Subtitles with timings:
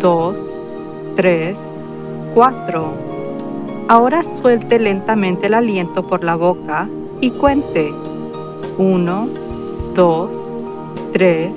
[0.00, 0.36] 2,
[1.16, 1.56] 3,
[2.34, 2.92] 4.
[3.88, 6.88] Ahora suelte lentamente el aliento por la boca
[7.20, 7.92] y cuente.
[8.78, 9.28] 1,
[9.94, 10.30] 2,
[11.12, 11.52] 3,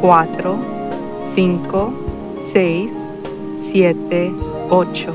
[0.00, 0.56] 4,
[1.34, 1.92] 5,
[2.52, 2.92] 6,
[3.72, 4.32] 7,
[4.70, 5.12] 8.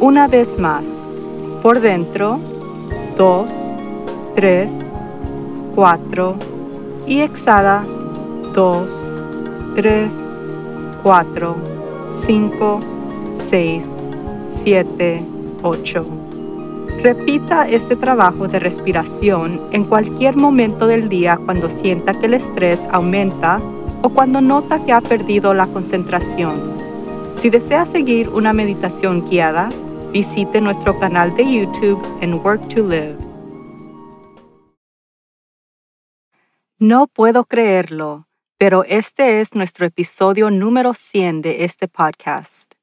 [0.00, 0.84] Una vez más.
[1.62, 2.38] Por dentro.
[3.16, 3.50] 2,
[4.34, 4.70] 3,
[5.74, 6.34] 4.
[7.06, 7.84] Y exhala.
[8.54, 8.90] 2,
[9.76, 10.29] 3, 4,
[11.02, 12.80] 5,
[13.48, 13.84] 6,
[14.62, 15.24] 7,
[15.62, 16.06] 8.
[17.02, 22.78] Repita este trabajo de respiración en cualquier momento del día cuando sienta que el estrés
[22.90, 23.60] aumenta
[24.02, 26.60] o cuando nota que ha perdido la concentración.
[27.40, 29.70] Si desea seguir una meditación guiada,
[30.12, 33.16] visite nuestro canal de YouTube en Work to Live.
[36.78, 38.26] No puedo creerlo
[38.60, 42.74] pero este es nuestro episodio número 100 de este podcast.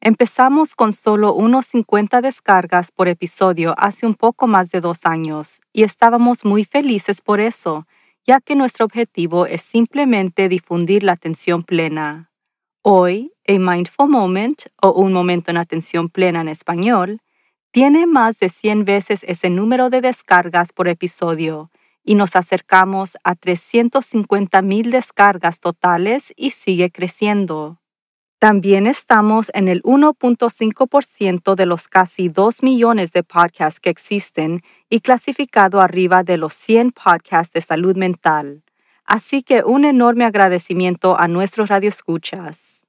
[0.00, 5.60] Empezamos con solo unos 50 descargas por episodio hace un poco más de dos años
[5.72, 7.86] y estábamos muy felices por eso,
[8.26, 12.32] ya que nuestro objetivo es simplemente difundir la atención plena.
[12.82, 17.20] Hoy, A Mindful Moment, o Un Momento en Atención Plena en español,
[17.70, 21.70] tiene más de 100 veces ese número de descargas por episodio
[22.04, 27.80] y nos acercamos a 350 mil descargas totales y sigue creciendo.
[28.38, 35.00] También estamos en el 1.5% de los casi 2 millones de podcasts que existen y
[35.00, 38.62] clasificado arriba de los 100 podcasts de salud mental.
[39.04, 42.86] Así que un enorme agradecimiento a nuestros radioescuchas.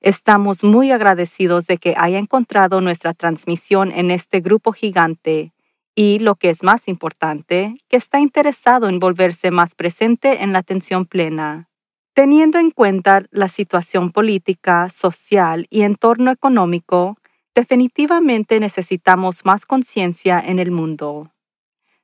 [0.00, 5.51] Estamos muy agradecidos de que haya encontrado nuestra transmisión en este grupo gigante
[5.94, 10.60] y, lo que es más importante, que está interesado en volverse más presente en la
[10.60, 11.68] atención plena.
[12.14, 17.16] Teniendo en cuenta la situación política, social y entorno económico,
[17.54, 21.30] definitivamente necesitamos más conciencia en el mundo.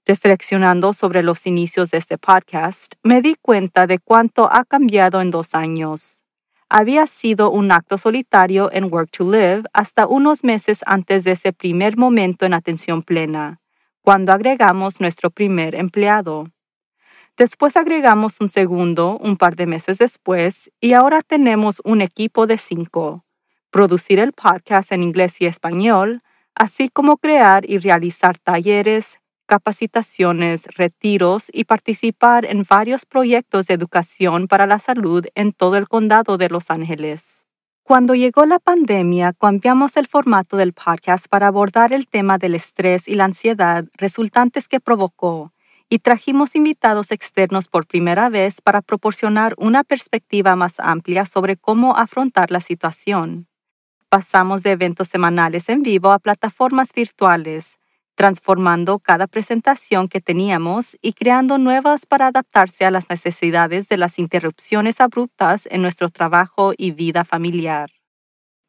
[0.06, 5.30] Reflexionando sobre los inicios de este podcast, me di cuenta de cuánto ha cambiado en
[5.30, 6.24] dos años.
[6.70, 11.52] Había sido un acto solitario en Work to Live hasta unos meses antes de ese
[11.52, 13.60] primer momento en atención plena
[14.02, 16.50] cuando agregamos nuestro primer empleado.
[17.36, 22.58] Después agregamos un segundo un par de meses después y ahora tenemos un equipo de
[22.58, 23.24] cinco.
[23.70, 26.22] Producir el podcast en inglés y español,
[26.54, 34.46] así como crear y realizar talleres, capacitaciones, retiros y participar en varios proyectos de educación
[34.46, 37.47] para la salud en todo el condado de Los Ángeles.
[37.88, 43.08] Cuando llegó la pandemia, cambiamos el formato del podcast para abordar el tema del estrés
[43.08, 45.54] y la ansiedad resultantes que provocó
[45.88, 51.96] y trajimos invitados externos por primera vez para proporcionar una perspectiva más amplia sobre cómo
[51.96, 53.46] afrontar la situación.
[54.10, 57.78] Pasamos de eventos semanales en vivo a plataformas virtuales,
[58.18, 64.18] transformando cada presentación que teníamos y creando nuevas para adaptarse a las necesidades de las
[64.18, 67.90] interrupciones abruptas en nuestro trabajo y vida familiar.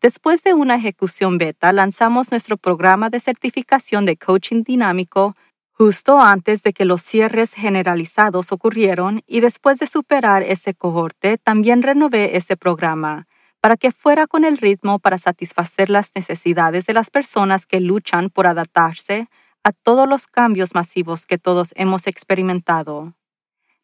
[0.03, 5.35] Después de una ejecución beta, lanzamos nuestro programa de certificación de coaching dinámico
[5.71, 11.81] justo antes de que los cierres generalizados ocurrieron y después de superar ese cohorte, también
[11.81, 13.28] renové ese programa
[13.61, 18.29] para que fuera con el ritmo para satisfacer las necesidades de las personas que luchan
[18.29, 19.27] por adaptarse
[19.63, 23.13] a todos los cambios masivos que todos hemos experimentado.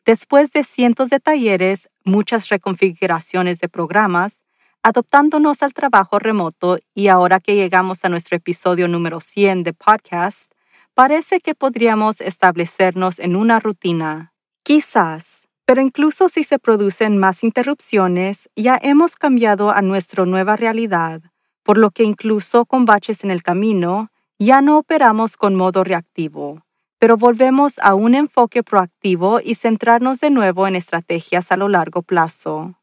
[0.06, 4.46] Después de cientos de talleres, muchas reconfiguraciones de programas,
[4.84, 10.52] adoptándonos al trabajo remoto y ahora que llegamos a nuestro episodio número 100 de podcast,
[10.94, 14.34] parece que podríamos establecernos en una rutina.
[14.64, 15.35] Quizás,
[15.66, 21.22] pero incluso si se producen más interrupciones, ya hemos cambiado a nuestra nueva realidad,
[21.64, 26.64] por lo que incluso con baches en el camino, ya no operamos con modo reactivo,
[27.00, 32.04] pero volvemos a un enfoque proactivo y centrarnos de nuevo en estrategias a lo largo
[32.04, 32.76] plazo.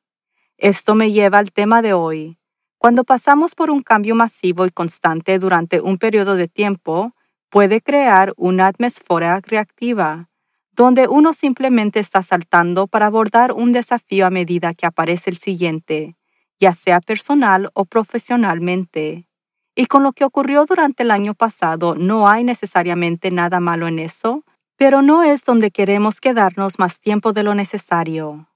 [0.58, 2.38] Esto me lleva al tema de hoy.
[2.78, 7.12] Cuando pasamos por un cambio masivo y constante durante un periodo de tiempo,
[7.48, 10.28] puede crear una atmósfera reactiva,
[10.72, 16.16] donde uno simplemente está saltando para abordar un desafío a medida que aparece el siguiente,
[16.58, 19.26] ya sea personal o profesionalmente.
[19.74, 23.98] Y con lo que ocurrió durante el año pasado, no hay necesariamente nada malo en
[23.98, 24.44] eso,
[24.76, 28.48] pero no es donde queremos quedarnos más tiempo de lo necesario.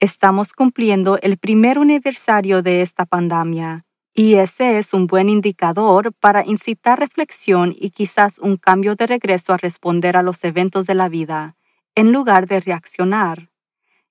[0.00, 3.84] Estamos cumpliendo el primer aniversario de esta pandemia,
[4.18, 9.52] y ese es un buen indicador para incitar reflexión y quizás un cambio de regreso
[9.52, 11.54] a responder a los eventos de la vida,
[11.94, 13.50] en lugar de reaccionar.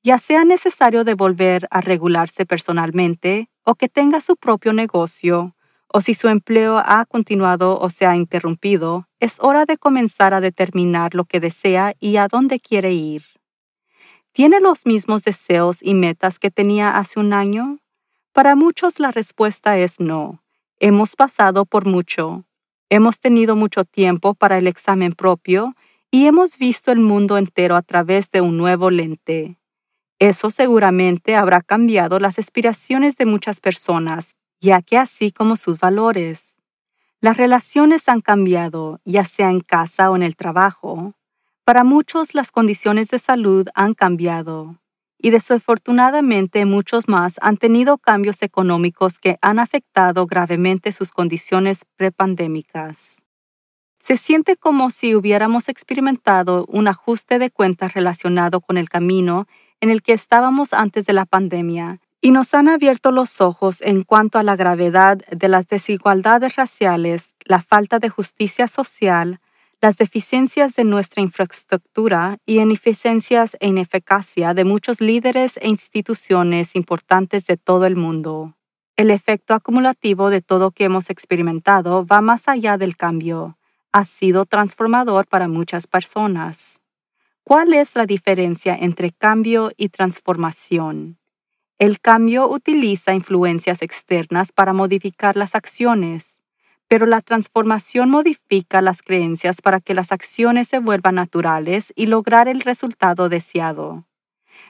[0.03, 5.57] Ya sea necesario de volver a regularse personalmente o que tenga su propio negocio,
[5.89, 10.39] o si su empleo ha continuado o se ha interrumpido, es hora de comenzar a
[10.39, 13.23] determinar lo que desea y a dónde quiere ir.
[14.31, 17.79] ¿Tiene los mismos deseos y metas que tenía hace un año?
[18.37, 20.43] Para muchos la respuesta es no.
[20.79, 22.45] Hemos pasado por mucho.
[22.87, 25.73] Hemos tenido mucho tiempo para el examen propio
[26.11, 29.57] y hemos visto el mundo entero a través de un nuevo lente.
[30.19, 36.61] Eso seguramente habrá cambiado las aspiraciones de muchas personas ya que así como sus valores.
[37.19, 41.15] Las relaciones han cambiado, ya sea en casa o en el trabajo.
[41.63, 44.77] Para muchos las condiciones de salud han cambiado
[45.19, 53.21] y desafortunadamente muchos más han tenido cambios económicos que han afectado gravemente sus condiciones prepandémicas.
[53.99, 59.47] Se siente como si hubiéramos experimentado un ajuste de cuentas relacionado con el camino
[59.81, 64.03] en el que estábamos antes de la pandemia y nos han abierto los ojos en
[64.03, 69.39] cuanto a la gravedad de las desigualdades raciales, la falta de justicia social,
[69.79, 77.45] las deficiencias de nuestra infraestructura y ineficiencias e ineficacia de muchos líderes e instituciones importantes
[77.45, 78.55] de todo el mundo.
[78.95, 83.59] El efecto acumulativo de todo que hemos experimentado va más allá del cambio.
[83.91, 86.79] Ha sido transformador para muchas personas.
[87.43, 91.19] ¿Cuál es la diferencia entre cambio y transformación?
[91.77, 96.36] El cambio utiliza influencias externas para modificar las acciones,
[96.87, 102.47] pero la transformación modifica las creencias para que las acciones se vuelvan naturales y lograr
[102.47, 104.05] el resultado deseado.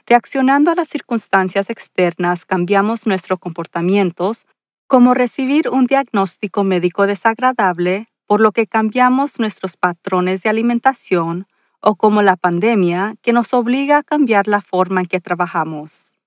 [0.06, 4.46] Reaccionando a las circunstancias externas, cambiamos nuestros comportamientos,
[4.86, 11.46] como recibir un diagnóstico médico desagradable, por lo que cambiamos nuestros patrones de alimentación,
[11.80, 16.18] o como la pandemia, que nos obliga a cambiar la forma en que trabajamos.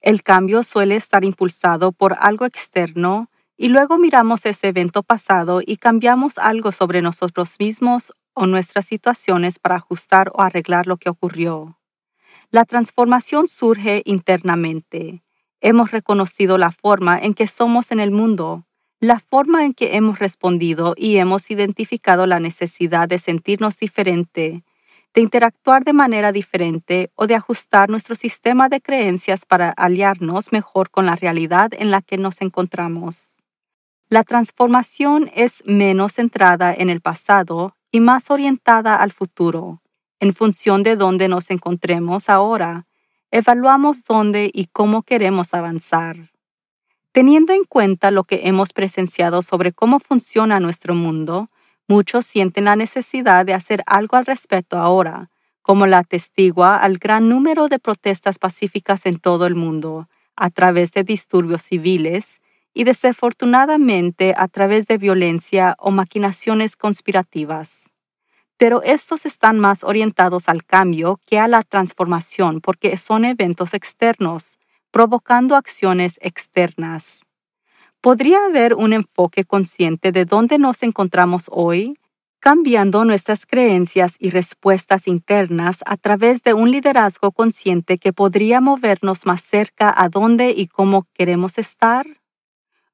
[0.00, 5.76] El cambio suele estar impulsado por algo externo y luego miramos ese evento pasado y
[5.76, 11.78] cambiamos algo sobre nosotros mismos o nuestras situaciones para ajustar o arreglar lo que ocurrió.
[12.50, 15.22] La transformación surge internamente.
[15.60, 18.66] Hemos reconocido la forma en que somos en el mundo,
[19.00, 24.64] la forma en que hemos respondido y hemos identificado la necesidad de sentirnos diferente
[25.14, 30.90] de interactuar de manera diferente o de ajustar nuestro sistema de creencias para aliarnos mejor
[30.90, 33.33] con la realidad en la que nos encontramos.
[34.14, 39.82] La transformación es menos centrada en el pasado y más orientada al futuro.
[40.20, 42.86] En función de dónde nos encontremos ahora,
[43.32, 46.30] evaluamos dónde y cómo queremos avanzar.
[47.10, 51.50] Teniendo en cuenta lo que hemos presenciado sobre cómo funciona nuestro mundo,
[51.88, 55.28] Muchos sienten la necesidad de hacer algo al respecto ahora,
[55.60, 60.92] como la atestigua al gran número de protestas pacíficas en todo el mundo, a través
[60.92, 62.40] de disturbios civiles
[62.74, 67.88] y desafortunadamente a través de violencia o maquinaciones conspirativas.
[68.58, 74.58] Pero estos están más orientados al cambio que a la transformación porque son eventos externos,
[74.90, 77.22] provocando acciones externas.
[78.00, 81.98] ¿Podría haber un enfoque consciente de dónde nos encontramos hoy,
[82.38, 89.24] cambiando nuestras creencias y respuestas internas a través de un liderazgo consciente que podría movernos
[89.24, 92.06] más cerca a dónde y cómo queremos estar?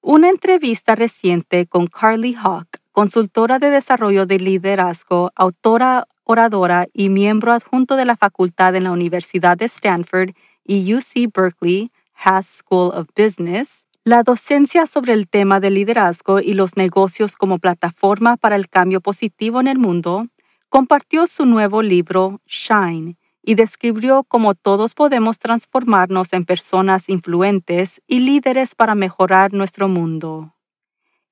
[0.02, 7.52] Una entrevista reciente con Carly Hawk, consultora de desarrollo de liderazgo, autora, oradora y miembro
[7.52, 10.30] adjunto de la facultad en la Universidad de Stanford
[10.64, 16.54] y UC Berkeley, Haas School of Business, la docencia sobre el tema del liderazgo y
[16.54, 20.28] los negocios como plataforma para el cambio positivo en el mundo,
[20.70, 28.20] compartió su nuevo libro Shine y describió cómo todos podemos transformarnos en personas influentes y
[28.20, 30.54] líderes para mejorar nuestro mundo.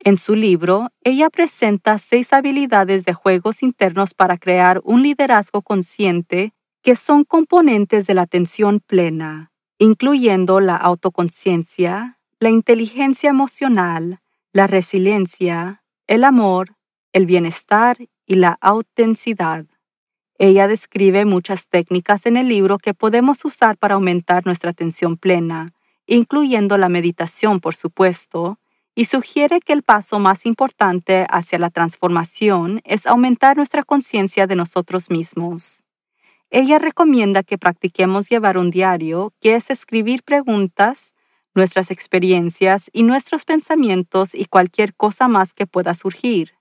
[0.00, 6.52] En su libro, ella presenta seis habilidades de juegos internos para crear un liderazgo consciente
[6.82, 14.20] que son componentes de la atención plena, incluyendo la autoconciencia, la inteligencia emocional,
[14.52, 16.76] la resiliencia, el amor,
[17.12, 19.66] el bienestar y la autenticidad.
[20.38, 25.75] Ella describe muchas técnicas en el libro que podemos usar para aumentar nuestra atención plena,
[26.07, 28.59] incluyendo la meditación, por supuesto,
[28.95, 34.57] y sugiere que el paso más importante hacia la transformación es aumentar nuestra conciencia de
[34.57, 35.83] nosotros mismos.
[36.50, 41.14] Ella recomienda que practiquemos llevar un diario, que es escribir preguntas,
[41.54, 46.57] nuestras experiencias y nuestros pensamientos y cualquier cosa más que pueda surgir.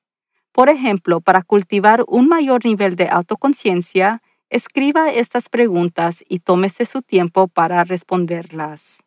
[0.57, 7.03] Por ejemplo, para cultivar un mayor nivel de autoconciencia, escriba estas preguntas y tómese su
[7.03, 9.03] tiempo para responderlas.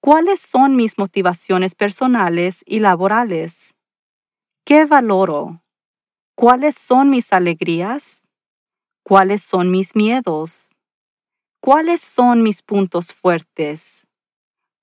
[0.00, 3.74] ¿Cuáles son mis motivaciones personales y laborales?
[4.66, 5.62] ¿Qué valoro?
[6.34, 8.20] ¿Cuáles son mis alegrías?
[9.02, 10.74] ¿Cuáles son mis miedos?
[11.62, 14.06] ¿Cuáles son mis puntos fuertes?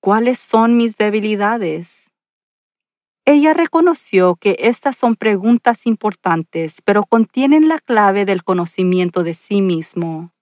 [0.00, 2.07] ¿Cuáles son mis debilidades?
[3.30, 9.60] Ella reconoció que estas son preguntas importantes, pero contienen la clave del conocimiento de sí
[9.60, 10.32] mismo.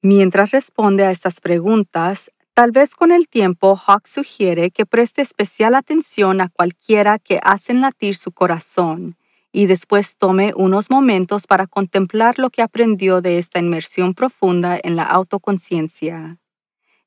[0.00, 5.74] Mientras responde a estas preguntas, tal vez con el tiempo Hawk sugiere que preste especial
[5.74, 9.18] atención a cualquiera que hacen latir su corazón
[9.52, 14.96] y después tome unos momentos para contemplar lo que aprendió de esta inmersión profunda en
[14.96, 16.38] la autoconciencia.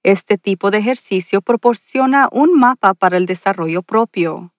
[0.04, 4.53] Este tipo de ejercicio proporciona un mapa para el desarrollo propio.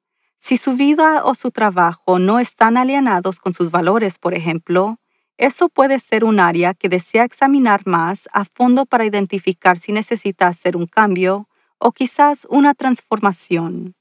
[0.47, 4.99] Si su vida o su trabajo no están alienados con sus valores, por ejemplo,
[5.39, 10.47] eso puede ser un área que desea examinar más a fondo para identificar si necesita
[10.47, 11.49] hacer un cambio
[11.79, 13.95] o quizás una transformación.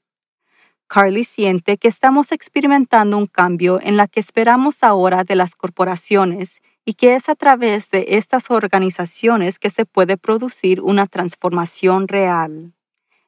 [0.86, 6.60] Carly siente que estamos experimentando un cambio en la que esperamos ahora de las corporaciones
[6.84, 12.73] y que es a través de estas organizaciones que se puede producir una transformación real.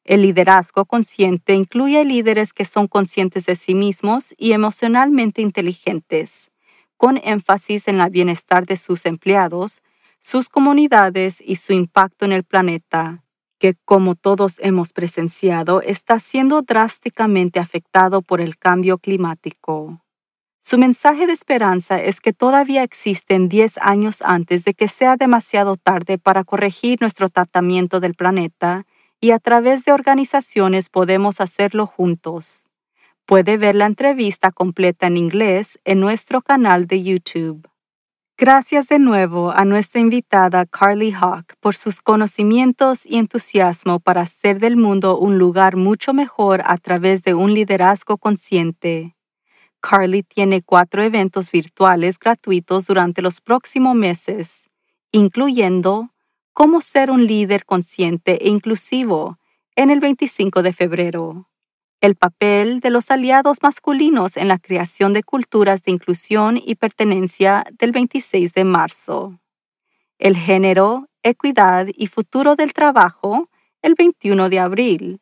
[0.06, 6.52] El liderazgo consciente incluye líderes que son conscientes de sí mismos y emocionalmente inteligentes,
[6.96, 9.82] con énfasis en el bienestar de sus empleados,
[10.20, 13.24] sus comunidades y su impacto en el planeta,
[13.58, 20.04] que, como todos hemos presenciado, está siendo drásticamente afectado por el cambio climático.
[20.62, 25.74] Su mensaje de esperanza es que todavía existen 10 años antes de que sea demasiado
[25.74, 28.86] tarde para corregir nuestro tratamiento del planeta
[29.20, 32.70] y a través de organizaciones podemos hacerlo juntos.
[33.24, 37.68] Puede ver la entrevista completa en inglés en nuestro canal de YouTube.
[38.38, 44.60] Gracias de nuevo a nuestra invitada Carly Hawk por sus conocimientos y entusiasmo para hacer
[44.60, 49.16] del mundo un lugar mucho mejor a través de un liderazgo consciente.
[49.80, 54.68] Carly tiene cuatro eventos virtuales gratuitos durante los próximos meses,
[55.12, 56.10] incluyendo
[56.58, 59.38] Cómo ser un líder consciente e inclusivo
[59.74, 61.50] en el 25 de febrero
[62.00, 67.62] el papel de los aliados masculinos en la creación de culturas de inclusión y pertenencia
[67.78, 69.38] del 26 de marzo,
[70.18, 73.50] el género, equidad y futuro del trabajo
[73.82, 75.20] el 21 de abril,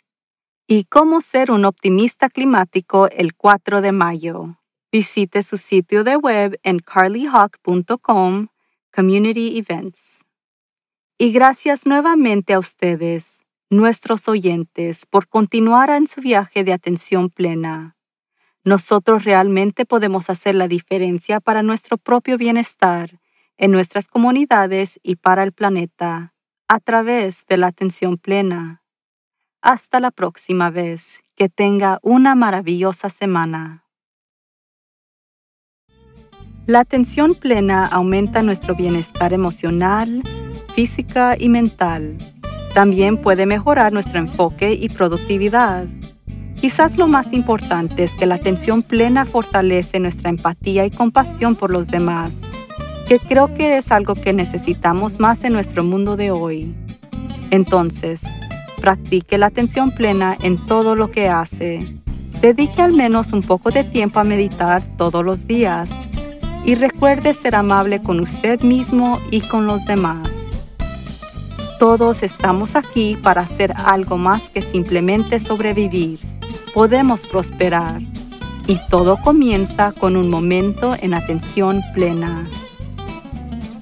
[0.69, 4.57] y cómo ser un optimista climático el 4 de mayo.
[4.93, 8.47] Visite su sitio de web en carlyhawk.com,
[8.95, 10.14] Community Events.
[11.17, 17.97] Y gracias nuevamente a ustedes nuestros oyentes por continuar en su viaje de atención plena.
[18.65, 23.21] Nosotros realmente podemos hacer la diferencia para nuestro propio bienestar,
[23.57, 26.35] en nuestras comunidades y para el planeta,
[26.67, 28.83] a través de la atención plena.
[29.61, 31.23] Hasta la próxima vez.
[31.37, 33.87] Que tenga una maravillosa semana.
[36.67, 40.23] La atención plena aumenta nuestro bienestar emocional,
[40.75, 42.17] física y mental
[42.75, 45.85] también puede mejorar nuestro enfoque y productividad.
[46.61, 51.71] Quizás lo más importante es que la atención plena fortalece nuestra empatía y compasión por
[51.71, 52.35] los demás,
[53.07, 56.75] que creo que es algo que necesitamos más en nuestro mundo de hoy.
[57.51, 58.23] Entonces,
[58.81, 61.87] practique la atención plena en todo lo que hace.
[62.41, 65.89] Dedique al menos un poco de tiempo a meditar todos los días
[66.65, 70.34] y recuerde ser amable con usted mismo y con los demás.
[71.79, 76.21] Todos estamos aquí para hacer algo más que simplemente sobrevivir.
[76.73, 78.01] Podemos prosperar.
[78.67, 82.49] Y todo comienza con un momento en atención plena.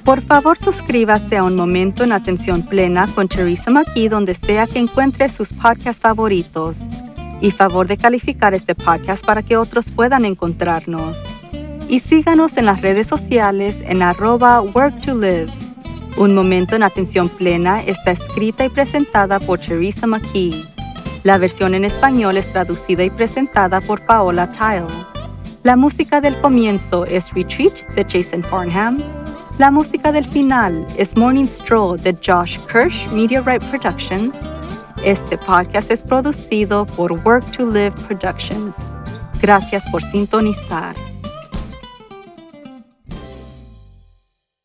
[0.05, 4.81] Por favor, suscríbase a Un Momento en Atención Plena con Teresa McKee donde sea que
[4.81, 6.81] encuentre sus podcasts favoritos.
[7.41, 11.17] Y favor de calificar este podcast para que otros puedan encontrarnos.
[11.89, 15.53] Y síganos en las redes sociales en arroba work to live.
[16.17, 20.65] Un momento en atención plena está escrita y presentada por Teresa McKee.
[21.23, 24.87] La versión en español es traducida y presentada por Paola Tile.
[25.63, 29.03] La música del comienzo es Retreat de Jason Farnham.
[29.59, 34.37] La música del final es Morning Stroll de Josh Kirsch Right Productions.
[35.05, 38.75] Este podcast es producido por Work to Live Productions.
[39.41, 40.95] Gracias por sintonizar.